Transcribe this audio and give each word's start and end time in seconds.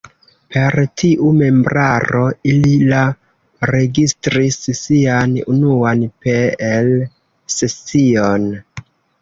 Per 0.53 0.75
tiu 1.01 1.27
membraro 1.41 2.23
ili 2.53 2.71
la 2.93 3.03
registris 3.73 4.59
sian 4.81 5.37
unuan 5.57 6.03
Peel-sesion. 6.25 8.51